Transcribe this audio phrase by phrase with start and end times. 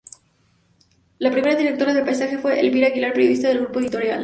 [1.19, 4.19] La primera directora de Paisajes fue Elvira Aguilar, periodista del grupo editorial.